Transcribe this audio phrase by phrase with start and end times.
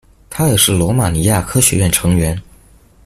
[0.31, 2.35] 他也是罗马尼亚科学院成员。